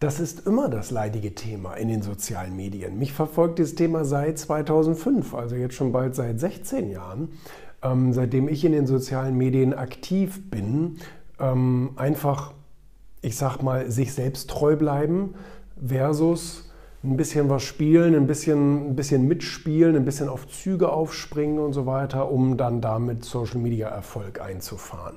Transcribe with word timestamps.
Das 0.00 0.20
ist 0.20 0.46
immer 0.46 0.68
das 0.68 0.92
leidige 0.92 1.34
Thema 1.34 1.74
in 1.74 1.88
den 1.88 2.02
sozialen 2.02 2.54
Medien. 2.54 3.00
Mich 3.00 3.12
verfolgt 3.12 3.58
dieses 3.58 3.74
Thema 3.74 4.04
seit 4.04 4.38
2005, 4.38 5.34
also 5.34 5.56
jetzt 5.56 5.74
schon 5.74 5.90
bald 5.90 6.14
seit 6.14 6.38
16 6.38 6.88
Jahren, 6.88 7.32
ähm, 7.82 8.12
seitdem 8.12 8.48
ich 8.48 8.64
in 8.64 8.70
den 8.70 8.86
sozialen 8.86 9.36
Medien 9.36 9.74
aktiv 9.74 10.50
bin. 10.50 10.98
Ähm, 11.40 11.90
einfach, 11.96 12.52
ich 13.22 13.36
sag 13.36 13.60
mal, 13.60 13.90
sich 13.90 14.12
selbst 14.12 14.48
treu 14.48 14.76
bleiben 14.76 15.34
versus 15.84 16.70
ein 17.02 17.16
bisschen 17.16 17.48
was 17.48 17.64
spielen, 17.64 18.14
ein 18.14 18.28
bisschen, 18.28 18.90
ein 18.90 18.96
bisschen 18.96 19.26
mitspielen, 19.26 19.96
ein 19.96 20.04
bisschen 20.04 20.28
auf 20.28 20.46
Züge 20.46 20.90
aufspringen 20.92 21.58
und 21.58 21.72
so 21.72 21.86
weiter, 21.86 22.30
um 22.30 22.56
dann 22.56 22.80
damit 22.80 23.24
Social 23.24 23.58
Media 23.58 23.88
Erfolg 23.88 24.40
einzufahren. 24.40 25.16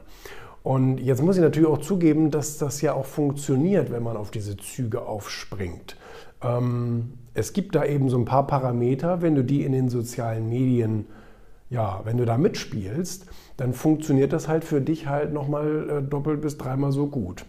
Und 0.63 0.99
jetzt 0.99 1.23
muss 1.23 1.37
ich 1.37 1.41
natürlich 1.41 1.69
auch 1.69 1.79
zugeben, 1.79 2.29
dass 2.29 2.57
das 2.57 2.81
ja 2.81 2.93
auch 2.93 3.05
funktioniert, 3.05 3.91
wenn 3.91 4.03
man 4.03 4.15
auf 4.15 4.29
diese 4.29 4.57
Züge 4.57 5.01
aufspringt. 5.01 5.95
Ähm, 6.43 7.13
es 7.33 7.53
gibt 7.53 7.75
da 7.75 7.85
eben 7.85 8.09
so 8.09 8.17
ein 8.17 8.25
paar 8.25 8.45
Parameter, 8.45 9.21
wenn 9.21 9.35
du 9.35 9.43
die 9.43 9.63
in 9.63 9.71
den 9.71 9.89
sozialen 9.89 10.49
Medien, 10.49 11.05
ja, 11.69 12.01
wenn 12.03 12.17
du 12.17 12.25
da 12.25 12.37
mitspielst, 12.37 13.25
dann 13.57 13.73
funktioniert 13.73 14.33
das 14.33 14.47
halt 14.47 14.63
für 14.63 14.81
dich 14.81 15.07
halt 15.07 15.33
nochmal 15.33 15.89
äh, 15.89 16.01
doppelt 16.01 16.41
bis 16.41 16.57
dreimal 16.57 16.91
so 16.91 17.07
gut. 17.07 17.45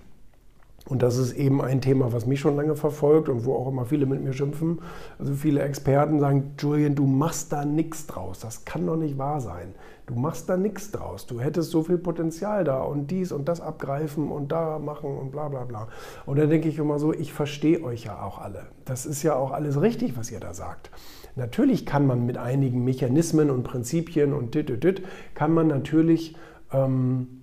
Und 0.89 1.03
das 1.03 1.17
ist 1.17 1.35
eben 1.35 1.63
ein 1.63 1.81
Thema, 1.81 2.13
was 2.13 2.27
mich 2.27 2.41
schon 2.41 2.57
lange 2.57 2.75
verfolgt 2.75 3.29
und 3.29 3.45
wo 3.45 3.55
auch 3.55 3.69
immer 3.69 3.87
viele 3.87 4.05
mit 4.05 4.23
mir 4.23 4.33
schimpfen. 4.33 4.81
Also 5.19 5.33
viele 5.35 5.63
Experten 5.63 6.19
sagen, 6.19 6.55
Julian, 6.59 6.97
du 6.97 7.07
machst 7.07 7.53
da 7.53 7.65
nichts 7.65 8.07
draus. 8.09 8.41
Das 8.41 8.65
kann 8.65 8.87
doch 8.87 8.97
nicht 8.97 9.17
wahr 9.17 9.41
sein. 9.41 9.75
Du 10.07 10.15
machst 10.17 10.49
da 10.49 10.57
nichts 10.57 10.91
draus. 10.91 11.27
Du 11.27 11.41
hättest 11.41 11.71
so 11.71 11.85
viel 11.85 11.99
Potenzial 11.99 12.65
da 12.65 12.83
und 12.83 13.13
dies 13.13 13.31
und 13.31 13.49
das 13.49 13.61
abgreifen 13.61 14.31
und 14.33 14.51
da 14.51 14.81
machen 14.81 15.17
und 15.17 15.31
bla 15.31 15.49
bla 15.49 15.65
bla. 15.65 15.87
Und 16.27 16.39
da 16.39 16.47
denke 16.47 16.69
ich 16.69 16.79
immer 16.79 16.99
so, 16.99 17.13
ich 17.13 17.33
verstehe 17.33 17.83
euch 17.85 18.05
ja 18.05 18.21
auch 18.21 18.41
alle. 18.41 18.67
Das 18.85 19.07
ist 19.07 19.23
ja 19.23 19.37
auch 19.37 19.53
alles 19.53 19.81
richtig, 19.81 20.19
was 20.19 20.33
ihr 20.33 20.41
da 20.41 20.53
sagt. 20.53 20.91
Natürlich 21.37 21.87
kann 21.87 22.07
man 22.09 22.27
mit 22.27 22.39
einigen 22.39 22.83
Mechanismen 22.83 23.51
und 23.51 23.63
Prinzipien 23.63 24.33
und 24.33 24.57
dit, 24.57 24.69
dit, 24.69 24.83
dit, 24.83 25.03
kann 25.35 25.55
man 25.55 25.69
natürlich... 25.69 26.37
Ähm, 26.73 27.42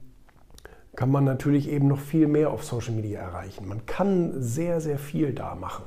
kann 0.96 1.12
man 1.12 1.24
natürlich 1.24 1.70
eben 1.70 1.88
noch 1.88 2.00
viel 2.00 2.28
mehr 2.28 2.52
auf 2.52 2.64
Social 2.64 2.94
Media 2.94 3.20
erreichen. 3.22 3.68
Man 3.68 3.86
kann 3.86 4.42
sehr, 4.42 4.82
sehr 4.82 5.00
viel 5.00 5.34
da 5.34 5.56
machen. 5.56 5.86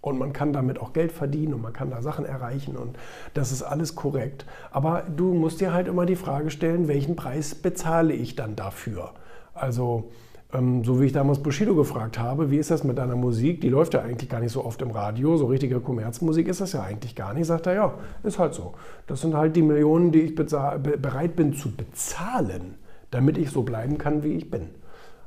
Und 0.00 0.18
man 0.18 0.32
kann 0.32 0.52
damit 0.52 0.80
auch 0.80 0.92
Geld 0.92 1.10
verdienen 1.10 1.54
und 1.54 1.62
man 1.62 1.72
kann 1.72 1.90
da 1.90 2.00
Sachen 2.00 2.24
erreichen 2.24 2.76
und 2.76 2.96
das 3.34 3.50
ist 3.50 3.62
alles 3.62 3.96
korrekt. 3.96 4.46
Aber 4.70 5.02
du 5.02 5.34
musst 5.34 5.60
dir 5.60 5.72
halt 5.72 5.88
immer 5.88 6.06
die 6.06 6.14
Frage 6.14 6.50
stellen, 6.50 6.86
welchen 6.86 7.16
Preis 7.16 7.56
bezahle 7.56 8.14
ich 8.14 8.36
dann 8.36 8.54
dafür? 8.54 9.14
Also, 9.52 10.10
ähm, 10.52 10.84
so 10.84 11.00
wie 11.00 11.06
ich 11.06 11.12
damals 11.12 11.42
Bushido 11.42 11.74
gefragt 11.74 12.20
habe, 12.20 12.52
wie 12.52 12.58
ist 12.58 12.70
das 12.70 12.84
mit 12.84 12.98
deiner 12.98 13.16
Musik? 13.16 13.60
Die 13.62 13.68
läuft 13.68 13.94
ja 13.94 14.02
eigentlich 14.02 14.30
gar 14.30 14.38
nicht 14.38 14.52
so 14.52 14.64
oft 14.64 14.80
im 14.80 14.92
Radio, 14.92 15.36
so 15.36 15.46
richtige 15.46 15.80
Kommerzmusik 15.80 16.46
ist 16.46 16.60
das 16.60 16.72
ja 16.72 16.82
eigentlich 16.82 17.16
gar 17.16 17.34
nicht. 17.34 17.48
Sagt 17.48 17.66
er, 17.66 17.74
ja, 17.74 17.94
ist 18.22 18.38
halt 18.38 18.54
so. 18.54 18.74
Das 19.08 19.22
sind 19.22 19.34
halt 19.34 19.56
die 19.56 19.62
Millionen, 19.62 20.12
die 20.12 20.20
ich 20.20 20.34
bereit 20.36 21.34
bin 21.34 21.52
zu 21.52 21.72
bezahlen 21.72 22.76
damit 23.10 23.38
ich 23.38 23.50
so 23.50 23.62
bleiben 23.62 23.98
kann, 23.98 24.22
wie 24.22 24.34
ich 24.34 24.50
bin. 24.50 24.68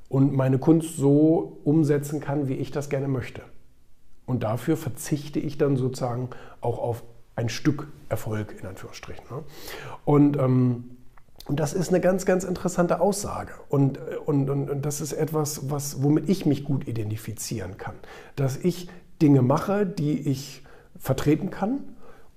Und 0.07 0.33
meine 0.33 0.57
Kunst 0.57 0.97
so 0.97 1.59
umsetzen 1.63 2.19
kann, 2.19 2.47
wie 2.47 2.55
ich 2.55 2.71
das 2.71 2.89
gerne 2.89 3.07
möchte. 3.07 3.41
Und 4.25 4.43
dafür 4.43 4.77
verzichte 4.77 5.39
ich 5.39 5.57
dann 5.57 5.77
sozusagen 5.77 6.29
auch 6.61 6.79
auf 6.79 7.03
ein 7.35 7.49
Stück 7.49 7.87
Erfolg, 8.09 8.55
in 8.59 8.67
Anführungsstrichen. 8.67 9.23
Ne? 9.29 9.43
Und, 10.05 10.37
ähm, 10.37 10.97
und 11.45 11.59
das 11.59 11.73
ist 11.73 11.89
eine 11.89 11.99
ganz, 11.99 12.25
ganz 12.25 12.43
interessante 12.43 13.01
Aussage. 13.01 13.53
Und, 13.69 13.99
und, 14.25 14.49
und, 14.49 14.69
und 14.69 14.85
das 14.85 15.01
ist 15.01 15.13
etwas, 15.13 15.71
was, 15.71 16.03
womit 16.03 16.29
ich 16.29 16.45
mich 16.45 16.63
gut 16.63 16.87
identifizieren 16.87 17.77
kann. 17.77 17.95
Dass 18.35 18.57
ich 18.57 18.89
Dinge 19.21 19.41
mache, 19.41 19.85
die 19.85 20.19
ich 20.29 20.63
vertreten 20.97 21.49
kann 21.49 21.79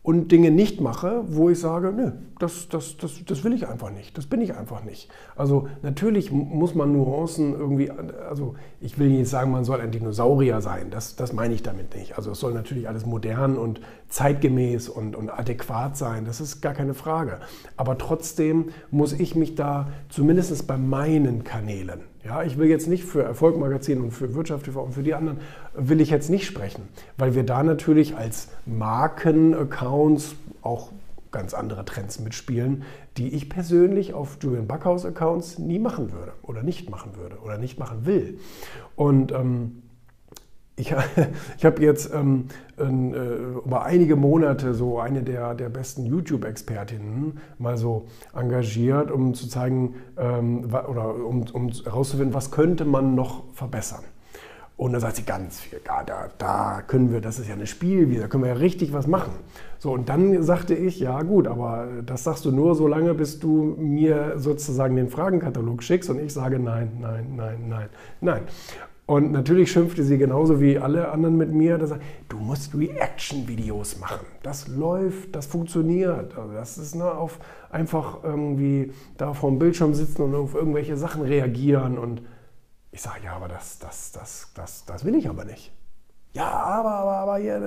und 0.03 0.33
Dinge 0.33 0.51
nicht 0.51 0.81
mache, 0.81 1.23
wo 1.29 1.49
ich 1.49 1.61
sage, 1.61 1.93
nö, 1.93 2.11
das, 2.41 2.69
das, 2.69 2.97
das, 2.97 3.25
das 3.25 3.45
will 3.45 3.53
ich 3.53 3.69
einfach 3.69 3.91
nicht, 3.91 4.19
das 4.19 4.27
bin 4.27 4.41
ich 4.41 4.55
einfach 4.55 4.83
nicht. 4.83 5.09
Also 5.37 5.69
natürlich 5.83 6.33
muss 6.33 6.75
man 6.75 6.93
Nuancen 6.93 7.53
irgendwie, 7.53 7.89
also 7.91 8.57
ich 8.81 8.99
will 8.99 9.11
nicht 9.11 9.31
sagen, 9.31 9.53
man 9.53 9.65
soll 9.65 9.81
ein 9.81 9.93
Dinosaurier 9.93 10.61
sein, 10.61 10.91
das, 10.91 11.15
das 11.15 11.33
meine 11.33 11.55
ich 11.55 11.63
damit 11.63 11.95
nicht. 11.95 12.17
Also 12.17 12.33
es 12.33 12.41
soll 12.41 12.53
natürlich 12.53 12.89
alles 12.89 13.07
modern 13.07 13.57
und 13.57 13.81
zeitgemäß 14.09 14.89
und, 14.89 15.15
und 15.15 15.31
adäquat 15.31 15.97
sein, 15.97 16.25
das 16.25 16.41
ist 16.41 16.61
gar 16.61 16.75
keine 16.75 16.95
Frage. 16.95 17.39
Aber 17.77 17.97
trotzdem 17.97 18.71
muss 18.91 19.13
ich 19.13 19.37
mich 19.37 19.55
da 19.55 19.89
zumindest 20.09 20.67
bei 20.67 20.77
meinen 20.77 21.45
Kanälen 21.45 22.01
ja, 22.25 22.43
ich 22.43 22.57
will 22.57 22.69
jetzt 22.69 22.87
nicht 22.89 23.05
für 23.05 23.23
Erfolgmagazin 23.23 24.01
und 24.01 24.13
für 24.13 24.35
Wirtschaft 24.35 24.67
TV 24.67 24.83
und 24.83 24.93
für 24.93 25.03
die 25.03 25.15
anderen 25.15 25.39
will 25.75 26.01
ich 26.01 26.11
jetzt 26.11 26.31
nicht 26.31 26.47
sprechen, 26.47 26.89
weil 27.17 27.35
wir 27.35 27.43
da 27.43 27.63
natürlich 27.63 28.17
als 28.17 28.49
Markenaccounts 28.67 30.37
auch 30.63 30.93
ganz 31.33 31.55
andere 31.55 31.85
Trends 31.85 32.21
mitspielen, 32.21 32.85
die 33.17 33.35
ich 33.35 33.49
persönlich 33.49 34.15
auf 34.15 34.39
Julian 34.41 34.67
Backhaus 34.67 35.05
Accounts 35.05 35.59
nie 35.59 35.79
machen 35.79 36.13
würde 36.13 36.33
oder 36.43 36.63
nicht 36.63 36.91
machen 36.91 37.17
würde 37.17 37.39
oder 37.39 37.59
nicht 37.59 37.79
machen 37.79 38.07
will. 38.07 38.39
Und 38.95 39.33
ähm, 39.33 39.83
ich, 40.77 40.95
ich 41.59 41.65
habe 41.65 41.83
jetzt 41.83 42.13
ähm, 42.13 42.49
äh, 42.79 42.85
über 42.85 43.85
einige 43.85 44.17
Monate 44.17 44.75
so 44.75 44.99
eine 44.99 45.23
der, 45.23 45.55
der 45.55 45.69
besten 45.69 46.07
YouTube-Expertinnen 46.07 47.39
mal 47.59 47.77
so 47.77 48.07
engagiert, 48.35 49.11
um 49.11 49.35
zu 49.35 49.49
zeigen 49.49 49.95
ähm, 50.17 50.65
oder 50.65 51.15
um, 51.15 51.45
um 51.53 51.71
herauszufinden, 51.71 52.35
was 52.35 52.51
könnte 52.51 52.85
man 52.85 53.15
noch 53.15 53.45
verbessern. 53.53 54.05
Und 54.79 54.95
da 54.95 55.01
sagt 55.01 55.17
sie 55.17 55.23
ganz 55.23 55.61
viel, 55.61 55.81
ja, 55.87 56.03
da, 56.03 56.29
da 56.39 56.83
können 56.85 57.13
wir, 57.13 57.21
das 57.21 57.39
ist 57.39 57.47
ja 57.47 57.55
eine 57.55 57.69
Spielwiese, 57.69 58.23
da 58.23 58.27
können 58.27 58.43
wir 58.43 58.51
ja 58.51 58.57
richtig 58.57 58.93
was 58.93 59.07
machen. 59.07 59.33
So, 59.79 59.93
und 59.93 60.09
dann 60.09 60.43
sagte 60.43 60.75
ich, 60.75 60.99
ja 60.99 61.23
gut, 61.23 61.47
aber 61.47 61.87
das 62.05 62.25
sagst 62.25 62.45
du 62.47 62.51
nur 62.51 62.75
so 62.75 62.89
lange, 62.89 63.15
bis 63.15 63.39
du 63.39 63.77
mir 63.79 64.35
sozusagen 64.39 64.97
den 64.97 65.09
Fragenkatalog 65.09 65.83
schickst 65.83 66.09
und 66.11 66.19
ich 66.19 66.33
sage 66.33 66.59
nein, 66.59 66.99
nein, 67.01 67.35
nein, 67.37 67.69
nein, 67.69 67.89
nein. 68.21 68.43
Und 69.07 69.33
natürlich 69.33 69.73
schimpfte 69.73 70.05
sie 70.05 70.17
genauso 70.17 70.61
wie 70.61 70.79
alle 70.79 71.11
anderen 71.11 71.37
mit 71.37 71.53
mir, 71.53 71.77
dass 71.77 71.91
sagt, 71.91 72.03
du 72.29 72.39
musst 72.39 72.75
Reaction-Videos 72.75 73.99
machen. 73.99 74.25
Das 74.43 74.69
läuft, 74.69 75.35
das 75.35 75.47
funktioniert. 75.47 76.39
Also 76.39 76.55
das 76.55 76.79
ist 76.79 76.95
ne, 76.95 77.11
auf 77.11 77.41
einfach 77.71 78.23
irgendwie 78.23 78.93
da 79.17 79.35
vor 79.35 79.51
dem 79.51 79.59
Bildschirm 79.59 79.93
sitzen 79.93 80.23
und 80.23 80.35
auf 80.35 80.55
irgendwelche 80.55 80.97
Sachen 80.97 81.23
reagieren. 81.23 81.99
Und 81.99 82.23
ich 82.93 83.03
sage, 83.03 83.25
ja, 83.25 83.35
aber 83.35 83.49
das, 83.49 83.81
das, 83.81 84.13
das, 84.13 84.53
das, 84.55 84.85
das 84.85 85.05
will 85.05 85.17
ich 85.17 85.29
aber 85.29 85.45
nicht. 85.45 85.73
Ja, 86.35 86.49
aber, 86.49 86.93
aber, 86.93 87.13
aber, 87.17 87.39
ja, 87.39 87.61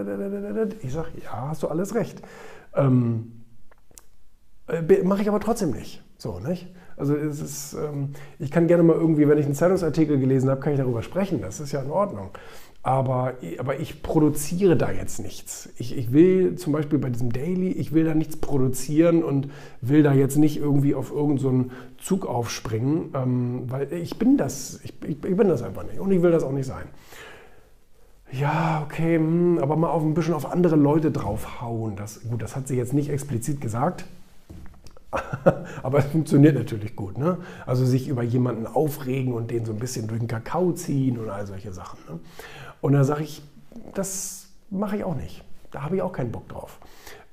ich 0.82 0.94
sage, 0.94 1.10
ja, 1.24 1.50
hast 1.50 1.64
du 1.64 1.68
alles 1.68 1.94
recht. 1.94 2.22
Ähm, 2.76 3.32
äh, 3.32 3.45
Mache 5.04 5.22
ich 5.22 5.28
aber 5.28 5.40
trotzdem 5.40 5.72
nicht. 5.72 6.02
So, 6.18 6.40
nicht? 6.40 6.68
Also 6.98 7.16
es 7.16 7.42
ist, 7.42 7.74
ähm, 7.74 8.12
ich 8.40 8.52
kann 8.52 8.68
gerne 8.68 8.84
mal 8.84 8.96
irgendwie, 8.96 9.28
wenn 9.28 9.38
ich 9.38 9.46
einen 9.46 9.54
Zeitungsartikel 9.54 10.18
gelesen 10.18 10.50
habe, 10.50 10.62
kann 10.62 10.74
ich 10.74 10.80
darüber 10.80 11.04
sprechen. 11.04 11.42
Das 11.42 11.60
ist 11.60 11.72
ja 11.72 11.82
in 11.82 11.92
Ordnung. 11.92 12.30
Aber, 12.84 13.34
aber 13.58 13.80
ich 13.80 14.04
produziere 14.04 14.78
da 14.78 14.92
jetzt 14.92 15.20
nichts. 15.20 15.70
Ich, 15.78 15.98
ich 15.98 16.14
will 16.14 16.56
zum 16.56 16.72
Beispiel 16.72 17.00
bei 17.00 17.10
diesem 17.10 17.34
Daily, 17.34 17.72
ich 17.72 17.94
will 17.94 18.04
da 18.06 18.14
nichts 18.14 18.38
produzieren 18.38 19.24
und 19.24 19.50
will 19.82 20.04
da 20.04 20.14
jetzt 20.14 20.38
nicht 20.38 20.58
irgendwie 20.58 20.94
auf 20.94 21.12
irgendeinen 21.12 21.64
so 21.64 21.70
Zug 21.98 22.28
aufspringen, 22.28 23.10
ähm, 23.16 23.64
weil 23.70 23.92
ich 23.92 24.20
bin 24.20 24.38
das, 24.38 24.80
ich, 24.84 24.94
ich, 25.04 25.18
ich, 25.26 25.36
bin 25.36 25.48
das 25.48 25.64
einfach 25.64 25.84
nicht 25.84 26.00
und 26.00 26.12
ich 26.12 26.22
will 26.22 26.32
das 26.32 26.44
auch 26.44 26.52
nicht 26.52 26.68
sein. 26.68 26.86
Ja, 28.32 28.84
okay, 28.86 29.16
hm, 29.16 29.58
aber 29.60 29.76
mal 29.76 29.90
auf 29.90 30.04
ein 30.04 30.14
bisschen 30.14 30.36
auf 30.36 30.52
andere 30.52 30.76
Leute 30.76 31.10
draufhauen. 31.10 31.96
Das, 31.96 32.22
gut, 32.30 32.44
das 32.44 32.56
hat 32.56 32.68
sie 32.68 32.78
jetzt 32.78 32.94
nicht 32.94 33.10
explizit 33.10 33.62
gesagt. 33.62 34.06
Aber 35.84 36.00
es 36.00 36.06
funktioniert 36.06 36.56
natürlich 36.56 36.96
gut. 36.96 37.18
Ne? 37.18 37.38
Also 37.66 37.86
sich 37.86 38.08
über 38.08 38.24
jemanden 38.24 38.68
aufregen 38.68 39.34
und 39.34 39.52
den 39.52 39.66
so 39.66 39.74
ein 39.74 39.80
bisschen 39.80 40.08
durch 40.08 40.20
den 40.20 40.28
Kakao 40.28 40.72
ziehen 40.74 41.18
und 41.18 41.30
all 41.30 41.46
solche 41.46 41.72
Sachen. 41.74 42.00
Ne? 42.10 42.20
Und 42.82 42.94
da 42.94 43.04
sage 43.04 43.24
ich, 43.24 43.42
das 43.94 44.50
mache 44.70 44.98
ich 44.98 45.04
auch 45.04 45.16
nicht. 45.16 45.44
Da 45.72 45.84
habe 45.84 45.98
ich 45.98 46.02
auch 46.02 46.14
keinen 46.14 46.32
Bock 46.32 46.48
drauf. 46.48 46.80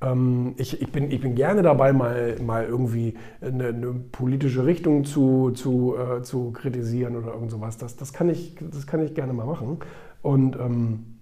Ähm, 0.00 0.54
ich, 0.56 0.80
ich, 0.80 0.90
bin, 0.90 1.10
ich 1.10 1.20
bin 1.20 1.34
gerne 1.34 1.62
dabei, 1.62 1.92
mal, 1.92 2.36
mal 2.42 2.64
irgendwie 2.64 3.14
eine, 3.40 3.68
eine 3.68 3.92
politische 3.92 4.66
Richtung 4.66 5.04
zu, 5.04 5.52
zu, 5.52 5.96
äh, 5.96 6.22
zu 6.22 6.50
kritisieren 6.50 7.16
oder 7.16 7.32
irgend 7.34 7.50
sowas. 7.50 7.78
Das, 7.78 7.96
das, 7.96 8.12
kann 8.12 8.28
ich, 8.28 8.56
das 8.60 8.86
kann 8.86 9.00
ich 9.04 9.14
gerne 9.14 9.32
mal 9.32 9.46
machen. 9.46 9.78
Und 10.22 10.56
ähm, 10.56 11.18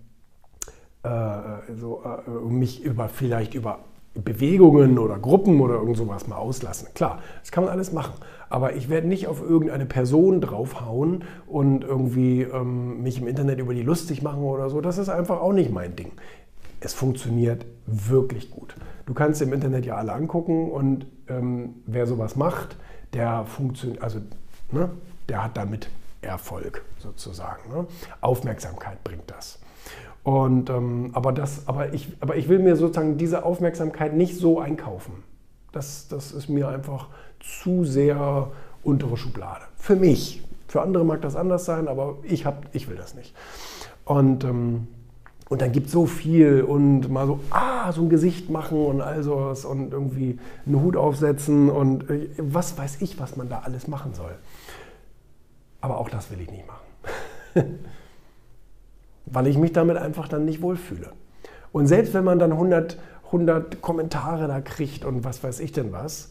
äh, 1.02 1.75
so, 1.76 2.02
äh, 2.05 2.31
mich 2.50 2.82
über, 2.82 3.08
vielleicht 3.08 3.55
über 3.55 3.81
Bewegungen 4.14 4.98
oder 4.98 5.18
Gruppen 5.18 5.60
oder 5.60 5.74
irgend 5.74 5.96
sowas 5.96 6.26
mal 6.26 6.36
auslassen. 6.36 6.88
Klar, 6.94 7.20
das 7.40 7.52
kann 7.52 7.64
man 7.64 7.72
alles 7.72 7.92
machen. 7.92 8.14
Aber 8.48 8.74
ich 8.74 8.88
werde 8.88 9.06
nicht 9.06 9.28
auf 9.28 9.40
irgendeine 9.40 9.86
Person 9.86 10.40
draufhauen 10.40 11.24
und 11.46 11.84
irgendwie 11.84 12.42
ähm, 12.42 13.02
mich 13.02 13.20
im 13.20 13.28
Internet 13.28 13.60
über 13.60 13.74
die 13.74 13.82
lustig 13.82 14.22
machen 14.22 14.42
oder 14.42 14.68
so. 14.68 14.80
Das 14.80 14.98
ist 14.98 15.08
einfach 15.08 15.40
auch 15.40 15.52
nicht 15.52 15.70
mein 15.70 15.94
Ding. 15.94 16.12
Es 16.80 16.94
funktioniert 16.94 17.66
wirklich 17.86 18.50
gut. 18.50 18.74
Du 19.06 19.14
kannst 19.14 19.40
im 19.42 19.52
Internet 19.52 19.86
ja 19.86 19.96
alle 19.96 20.12
angucken 20.12 20.70
und 20.70 21.06
ähm, 21.28 21.76
wer 21.86 22.06
sowas 22.06 22.36
macht, 22.36 22.76
der 23.12 23.44
funktioniert, 23.44 24.02
also 24.02 24.18
ne, 24.72 24.90
der 25.28 25.44
hat 25.44 25.56
damit 25.56 25.88
Erfolg 26.22 26.84
sozusagen. 26.98 27.72
Ne? 27.72 27.86
Aufmerksamkeit 28.20 29.02
bringt 29.04 29.30
Und, 30.22 30.69
ähm, 30.69 31.11
aber, 31.12 31.32
das, 31.32 31.67
aber, 31.67 31.94
ich, 31.94 32.08
aber 32.20 32.37
ich 32.37 32.49
will 32.49 32.58
mir 32.58 32.76
sozusagen 32.76 33.17
diese 33.17 33.44
Aufmerksamkeit 33.44 34.14
nicht 34.14 34.37
so 34.37 34.61
einkaufen. 34.61 35.25
Das, 35.72 36.08
das 36.08 36.32
ist 36.32 36.49
mir 36.49 36.69
einfach 36.69 37.08
zu 37.40 37.84
sehr 37.84 38.49
untere 38.82 39.17
Schublade. 39.17 39.62
Für 39.76 39.96
mich. 39.96 40.43
Für 40.69 40.82
andere 40.82 41.05
mag 41.05 41.22
das 41.22 41.37
anders 41.37 41.64
sein, 41.64 41.88
aber 41.88 42.19
ich, 42.22 42.46
hab, 42.46 42.67
ich 42.75 42.88
will 42.88 42.96
das 42.96 43.14
nicht. 43.14 43.34
Und, 44.05 44.44
ähm, 44.44 44.87
und 45.49 45.62
dann 45.62 45.72
gibt 45.72 45.87
es 45.87 45.93
so 45.93 46.06
viel 46.06 46.62
und 46.62 47.11
mal 47.11 47.26
so, 47.26 47.40
ah, 47.50 47.90
so 47.90 48.02
ein 48.02 48.08
Gesicht 48.08 48.50
machen 48.50 48.78
und 48.78 49.00
all 49.00 49.22
sowas 49.25 49.64
und 49.64 49.93
irgendwie 49.93 50.38
einen 50.64 50.81
Hut 50.81 50.96
aufsetzen 50.96 51.70
und 51.70 52.08
äh, 52.08 52.28
was 52.38 52.78
weiß 52.78 53.02
ich, 53.02 53.19
was 53.19 53.37
man 53.37 53.49
da 53.49 53.61
alles 53.61 53.88
machen 53.88 54.14
soll. 54.14 54.37
Aber 55.81 55.99
auch 55.99 56.08
das 56.08 56.31
will 56.31 56.40
ich 56.40 56.50
nicht 56.50 56.67
machen. 56.67 57.81
Weil 59.32 59.47
ich 59.47 59.59
mich 59.59 59.73
damit 59.73 59.97
einfach 59.97 60.29
dann 60.29 60.44
nicht 60.44 60.62
wohlfühle. 60.62 61.12
Und 61.73 61.87
selbst 61.87 62.15
wenn 62.15 62.25
man 62.25 62.38
dann 62.38 62.53
100, 62.53 62.99
100 63.27 63.81
Kommentare 63.81 64.49
da 64.49 64.61
kriegt 64.61 65.05
und 65.05 65.25
was 65.25 65.43
weiß 65.43 65.61
ich 65.61 65.73
denn 65.73 65.93
was, 65.93 66.31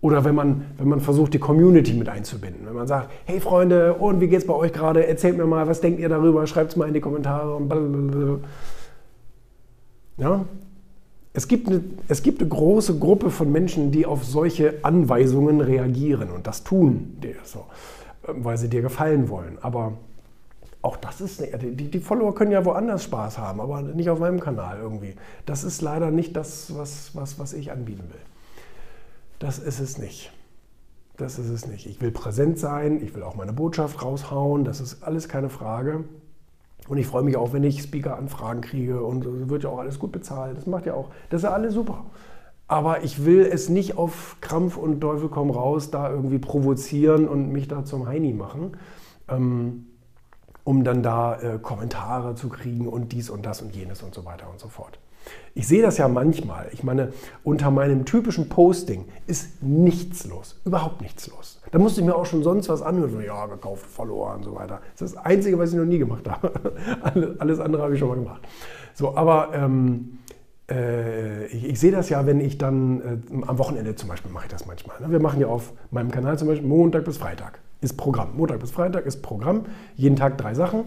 oder 0.00 0.24
wenn 0.24 0.34
man, 0.34 0.64
wenn 0.76 0.88
man 0.88 1.00
versucht, 1.00 1.34
die 1.34 1.38
Community 1.38 1.92
mit 1.92 2.08
einzubinden. 2.08 2.66
Wenn 2.66 2.74
man 2.74 2.86
sagt, 2.86 3.10
hey 3.24 3.40
Freunde, 3.40 3.94
und 3.94 4.20
wie 4.20 4.28
geht's 4.28 4.46
bei 4.46 4.54
euch 4.54 4.72
gerade? 4.72 5.06
Erzählt 5.06 5.36
mir 5.36 5.46
mal, 5.46 5.66
was 5.66 5.80
denkt 5.80 5.98
ihr 5.98 6.08
darüber? 6.08 6.46
Schreibt 6.46 6.70
es 6.70 6.76
mal 6.76 6.86
in 6.86 6.94
die 6.94 7.00
Kommentare 7.00 7.54
und 7.56 7.68
blablabla. 7.68 8.38
Ja? 10.18 10.44
Es 11.32 11.48
gibt, 11.48 11.68
eine, 11.68 11.82
es 12.08 12.22
gibt 12.22 12.40
eine 12.40 12.48
große 12.48 12.98
Gruppe 12.98 13.30
von 13.30 13.50
Menschen, 13.50 13.90
die 13.90 14.06
auf 14.06 14.24
solche 14.24 14.74
Anweisungen 14.82 15.60
reagieren 15.60 16.30
und 16.30 16.46
das 16.46 16.64
tun, 16.64 17.18
weil 18.26 18.56
sie 18.56 18.68
dir 18.68 18.82
gefallen 18.82 19.28
wollen. 19.28 19.58
Aber 19.60 19.92
auch 20.80 20.96
das 20.96 21.20
ist, 21.20 21.40
die, 21.40 21.90
die 21.90 22.00
Follower 22.00 22.34
können 22.34 22.52
ja 22.52 22.64
woanders 22.64 23.02
Spaß 23.04 23.38
haben, 23.38 23.60
aber 23.60 23.82
nicht 23.82 24.10
auf 24.10 24.20
meinem 24.20 24.40
Kanal 24.40 24.78
irgendwie. 24.80 25.14
Das 25.44 25.64
ist 25.64 25.82
leider 25.82 26.10
nicht 26.10 26.36
das, 26.36 26.76
was, 26.76 27.14
was, 27.14 27.38
was 27.38 27.52
ich 27.52 27.72
anbieten 27.72 28.04
will. 28.08 28.20
Das 29.38 29.58
ist 29.58 29.80
es 29.80 29.98
nicht. 29.98 30.32
Das 31.16 31.38
ist 31.38 31.48
es 31.48 31.66
nicht. 31.66 31.86
Ich 31.86 32.00
will 32.00 32.12
präsent 32.12 32.58
sein, 32.58 33.02
ich 33.02 33.14
will 33.14 33.24
auch 33.24 33.34
meine 33.34 33.52
Botschaft 33.52 34.02
raushauen, 34.02 34.64
das 34.64 34.80
ist 34.80 35.02
alles 35.02 35.28
keine 35.28 35.50
Frage. 35.50 36.04
Und 36.88 36.96
ich 36.96 37.06
freue 37.06 37.24
mich 37.24 37.36
auch, 37.36 37.52
wenn 37.52 37.64
ich 37.64 37.82
Speaker-Anfragen 37.82 38.60
kriege 38.60 39.02
und 39.02 39.50
wird 39.50 39.64
ja 39.64 39.68
auch 39.68 39.78
alles 39.78 39.98
gut 39.98 40.12
bezahlt. 40.12 40.56
Das 40.56 40.66
macht 40.66 40.86
ja 40.86 40.94
auch, 40.94 41.10
das 41.28 41.40
ist 41.40 41.44
ja 41.44 41.52
alles 41.52 41.74
super. 41.74 42.06
Aber 42.68 43.02
ich 43.02 43.24
will 43.24 43.40
es 43.40 43.68
nicht 43.68 43.98
auf 43.98 44.36
Krampf 44.40 44.76
und 44.76 45.00
Teufel 45.00 45.28
komm 45.28 45.50
raus 45.50 45.90
da 45.90 46.10
irgendwie 46.10 46.38
provozieren 46.38 47.26
und 47.26 47.50
mich 47.50 47.66
da 47.66 47.84
zum 47.84 48.06
Heini 48.06 48.32
machen, 48.32 48.76
ähm, 49.28 49.86
um 50.68 50.84
dann 50.84 51.02
da 51.02 51.40
äh, 51.40 51.58
Kommentare 51.58 52.34
zu 52.34 52.50
kriegen 52.50 52.88
und 52.88 53.12
dies 53.12 53.30
und 53.30 53.46
das 53.46 53.62
und 53.62 53.74
jenes 53.74 54.02
und 54.02 54.14
so 54.14 54.26
weiter 54.26 54.50
und 54.50 54.60
so 54.60 54.68
fort. 54.68 54.98
Ich 55.54 55.66
sehe 55.66 55.80
das 55.80 55.96
ja 55.96 56.08
manchmal. 56.08 56.68
Ich 56.72 56.84
meine, 56.84 57.14
unter 57.42 57.70
meinem 57.70 58.04
typischen 58.04 58.50
Posting 58.50 59.06
ist 59.26 59.62
nichts 59.62 60.26
los. 60.26 60.60
Überhaupt 60.66 61.00
nichts 61.00 61.26
los. 61.28 61.62
Da 61.72 61.78
musste 61.78 62.02
ich 62.02 62.06
mir 62.06 62.14
auch 62.14 62.26
schon 62.26 62.42
sonst 62.42 62.68
was 62.68 62.82
anhören. 62.82 63.18
Ja, 63.24 63.46
gekauft, 63.46 63.86
verloren 63.86 64.36
und 64.36 64.42
so 64.42 64.54
weiter. 64.56 64.82
Das 64.92 65.10
ist 65.10 65.16
das 65.16 65.24
Einzige, 65.24 65.58
was 65.58 65.70
ich 65.70 65.76
noch 65.78 65.86
nie 65.86 65.98
gemacht 65.98 66.28
habe. 66.30 66.76
Alles 67.38 67.60
andere 67.60 67.82
habe 67.82 67.94
ich 67.94 67.98
schon 67.98 68.08
mal 68.10 68.16
gemacht. 68.16 68.42
So, 68.92 69.16
aber 69.16 69.54
ähm, 69.54 70.18
äh, 70.70 71.46
ich, 71.46 71.64
ich, 71.64 71.80
sehe 71.80 71.92
das 71.92 72.10
ja, 72.10 72.26
wenn 72.26 72.40
ich 72.40 72.58
dann 72.58 73.00
äh, 73.00 73.46
am 73.46 73.56
Wochenende 73.56 73.94
zum 73.94 74.10
Beispiel 74.10 74.30
mache 74.30 74.44
ich 74.44 74.50
das 74.50 74.66
manchmal. 74.66 75.00
Ne? 75.00 75.10
Wir 75.10 75.20
machen 75.20 75.40
ja 75.40 75.46
auf 75.46 75.72
meinem 75.90 76.10
Kanal 76.10 76.38
zum 76.38 76.46
Beispiel 76.46 76.68
Montag 76.68 77.06
bis 77.06 77.16
Freitag 77.16 77.58
ist 77.80 77.96
Programm. 77.96 78.36
Montag 78.36 78.60
bis 78.60 78.70
Freitag 78.70 79.06
ist 79.06 79.22
Programm. 79.22 79.66
Jeden 79.96 80.16
Tag 80.16 80.38
drei 80.38 80.54
Sachen. 80.54 80.84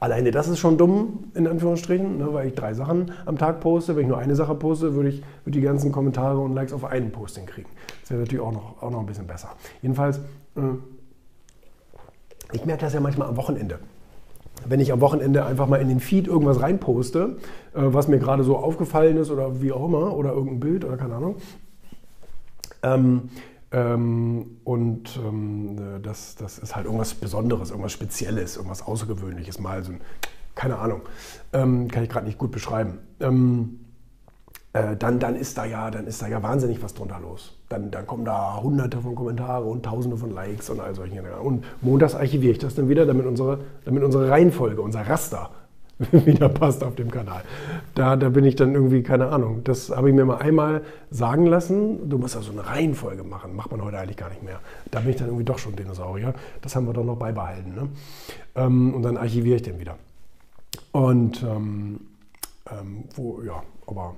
Alleine 0.00 0.30
das 0.30 0.48
ist 0.48 0.58
schon 0.58 0.76
dumm, 0.76 1.30
in 1.34 1.46
Anführungsstrichen, 1.46 2.18
ne, 2.18 2.32
weil 2.32 2.48
ich 2.48 2.54
drei 2.54 2.74
Sachen 2.74 3.12
am 3.26 3.38
Tag 3.38 3.60
poste. 3.60 3.96
Wenn 3.96 4.02
ich 4.02 4.08
nur 4.08 4.18
eine 4.18 4.34
Sache 4.34 4.54
poste, 4.54 4.94
würde 4.94 5.10
ich 5.10 5.22
würde 5.44 5.58
die 5.58 5.60
ganzen 5.60 5.92
Kommentare 5.92 6.38
und 6.38 6.54
Likes 6.54 6.72
auf 6.72 6.84
einen 6.84 7.10
Posting 7.12 7.46
kriegen. 7.46 7.68
Das 8.00 8.10
wäre 8.10 8.20
natürlich 8.20 8.44
auch 8.44 8.52
noch, 8.52 8.82
auch 8.82 8.90
noch 8.90 9.00
ein 9.00 9.06
bisschen 9.06 9.26
besser. 9.26 9.50
Jedenfalls, 9.82 10.18
äh, 10.56 10.60
ich 12.52 12.64
merke 12.64 12.82
das 12.82 12.94
ja 12.94 13.00
manchmal 13.00 13.28
am 13.28 13.36
Wochenende. 13.36 13.78
Wenn 14.66 14.80
ich 14.80 14.92
am 14.92 15.00
Wochenende 15.00 15.44
einfach 15.44 15.66
mal 15.66 15.80
in 15.80 15.88
den 15.88 16.00
Feed 16.00 16.26
irgendwas 16.26 16.60
reinposte, 16.60 17.36
äh, 17.74 17.80
was 17.80 18.08
mir 18.08 18.18
gerade 18.18 18.44
so 18.44 18.56
aufgefallen 18.56 19.16
ist 19.16 19.30
oder 19.30 19.60
wie 19.60 19.72
auch 19.72 19.86
immer, 19.86 20.16
oder 20.16 20.32
irgendein 20.32 20.60
Bild 20.60 20.84
oder 20.84 20.96
keine 20.96 21.14
Ahnung, 21.14 21.36
ähm, 22.82 23.30
ähm, 23.74 24.58
und 24.62 25.18
ähm, 25.24 26.00
das, 26.00 26.36
das 26.36 26.58
ist 26.58 26.76
halt 26.76 26.84
irgendwas 26.86 27.12
Besonderes, 27.14 27.70
irgendwas 27.70 27.90
Spezielles, 27.90 28.56
irgendwas 28.56 28.86
Außergewöhnliches, 28.86 29.58
mal 29.58 29.82
so 29.82 29.90
ein, 29.90 30.00
keine 30.54 30.78
Ahnung, 30.78 31.00
ähm, 31.52 31.88
kann 31.90 32.04
ich 32.04 32.08
gerade 32.08 32.24
nicht 32.24 32.38
gut 32.38 32.52
beschreiben. 32.52 32.98
Ähm, 33.18 33.80
äh, 34.74 34.96
dann, 34.96 35.18
dann, 35.18 35.34
ist 35.34 35.58
da 35.58 35.64
ja, 35.64 35.90
dann 35.90 36.06
ist 36.06 36.22
da 36.22 36.28
ja 36.28 36.40
wahnsinnig 36.40 36.84
was 36.84 36.94
drunter 36.94 37.18
los. 37.18 37.58
Dann, 37.68 37.90
dann 37.90 38.06
kommen 38.06 38.24
da 38.24 38.62
hunderte 38.62 39.00
von 39.00 39.16
Kommentare 39.16 39.64
und 39.64 39.84
tausende 39.84 40.16
von 40.16 40.30
Likes 40.30 40.70
und 40.70 40.78
all 40.78 40.94
solche 40.94 41.16
Dinge. 41.16 41.40
Und 41.40 41.64
montags 41.82 42.14
archiviere 42.14 42.52
ich 42.52 42.58
das 42.58 42.76
dann 42.76 42.88
wieder, 42.88 43.06
damit 43.06 43.26
unsere, 43.26 43.58
damit 43.84 44.04
unsere 44.04 44.30
Reihenfolge, 44.30 44.82
unser 44.82 45.00
Raster 45.08 45.50
wieder 46.12 46.48
passt 46.48 46.82
auf 46.82 46.94
dem 46.96 47.10
Kanal. 47.10 47.42
Da, 47.94 48.16
da 48.16 48.28
bin 48.28 48.44
ich 48.44 48.56
dann 48.56 48.74
irgendwie, 48.74 49.02
keine 49.02 49.28
Ahnung, 49.28 49.62
das 49.64 49.90
habe 49.90 50.08
ich 50.08 50.14
mir 50.14 50.24
mal 50.24 50.38
einmal 50.38 50.82
sagen 51.10 51.46
lassen. 51.46 52.08
Du 52.08 52.18
musst 52.18 52.34
ja 52.34 52.42
so 52.42 52.52
eine 52.52 52.66
Reihenfolge 52.66 53.22
machen, 53.22 53.54
macht 53.54 53.70
man 53.70 53.82
heute 53.82 53.98
eigentlich 53.98 54.16
gar 54.16 54.28
nicht 54.28 54.42
mehr. 54.42 54.60
Da 54.90 55.00
bin 55.00 55.10
ich 55.10 55.16
dann 55.16 55.28
irgendwie 55.28 55.44
doch 55.44 55.58
schon 55.58 55.76
Dinosaurier. 55.76 56.34
Das 56.62 56.74
haben 56.74 56.86
wir 56.86 56.92
doch 56.92 57.04
noch 57.04 57.16
beibehalten. 57.16 57.74
Ne? 57.74 57.88
Ähm, 58.56 58.94
und 58.94 59.02
dann 59.02 59.16
archiviere 59.16 59.56
ich 59.56 59.62
den 59.62 59.78
wieder. 59.78 59.96
Und 60.92 61.42
ähm, 61.42 62.00
ähm, 62.70 63.04
wo, 63.14 63.42
ja, 63.42 63.62
aber 63.86 64.14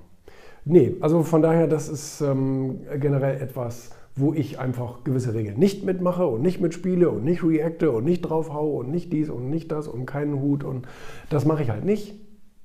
nee, 0.65 0.95
also 1.01 1.23
von 1.23 1.43
daher, 1.43 1.67
das 1.67 1.89
ist 1.89 2.21
ähm, 2.21 2.81
generell 2.99 3.41
etwas, 3.41 3.91
wo 4.17 4.33
ich 4.33 4.59
einfach 4.59 5.05
gewisse 5.05 5.35
Regeln 5.35 5.59
nicht 5.59 5.85
mitmache 5.85 6.27
und 6.27 6.41
nicht 6.41 6.61
mitspiele 6.61 7.11
und 7.11 7.23
nicht 7.23 7.45
reacte 7.45 7.93
und 7.93 8.05
nicht 8.05 8.23
draufhau 8.23 8.71
und 8.71 8.91
nicht 8.91 9.13
dies 9.13 9.29
und 9.29 9.51
nicht 9.51 9.71
das 9.71 9.87
und 9.87 10.07
keinen 10.07 10.41
Hut 10.41 10.65
und 10.65 10.89
das 11.29 11.45
mache 11.45 11.63
ich 11.63 11.71
halt 11.71 11.85
nicht. 11.85 12.15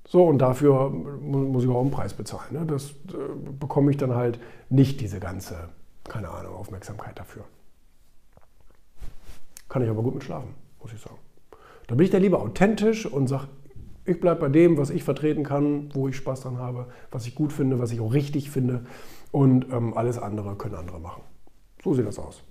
So, 0.08 0.26
und 0.26 0.40
dafür 0.40 0.90
muss 0.90 1.64
ich 1.64 1.70
auch 1.70 1.82
einen 1.82 1.92
Preis 1.92 2.14
bezahlen. 2.14 2.54
Ne? 2.54 2.66
Das 2.66 2.92
äh, 2.92 3.54
bekomme 3.60 3.92
ich 3.92 3.98
dann 3.98 4.16
halt 4.16 4.40
nicht 4.70 5.00
diese 5.02 5.20
ganze, 5.20 5.70
keine 6.06 6.30
Ahnung, 6.30 6.56
Aufmerksamkeit 6.56 7.20
dafür. 7.20 7.44
Kann 9.70 9.84
ich 9.84 9.90
aber 9.90 10.02
gut 10.02 10.16
mit 10.16 10.24
schlafen, 10.24 10.54
muss 10.82 10.92
ich 10.92 11.00
sagen. 11.00 11.18
Da 11.88 11.96
bin 11.96 12.06
ich 12.06 12.12
dann 12.12 12.22
lieber 12.22 12.42
authentisch 12.42 13.06
und 13.06 13.28
sage, 13.28 13.48
ich 14.06 14.20
bleibe 14.20 14.42
bei 14.42 14.50
dem, 14.50 14.78
was 14.78 14.90
ich 14.90 15.04
vertreten 15.04 15.44
kann, 15.44 15.90
wo 15.94 16.08
ich 16.08 16.16
Spaß 16.16 16.42
dran 16.42 16.58
habe, 16.58 16.88
was 17.12 17.28
ich 17.28 17.36
gut 17.36 17.54
finde, 17.54 17.80
was 17.80 17.92
ich 17.92 18.00
auch 18.00 18.14
richtig 18.14 18.50
finde 18.50 18.86
und 19.32 19.68
ähm, 19.72 19.96
alles 19.96 20.18
andere 20.18 20.56
können 20.56 20.76
andere 20.76 21.00
machen. 21.00 21.22
So 21.84 21.94
sieht 21.94 22.06
das 22.06 22.20
aus. 22.20 22.44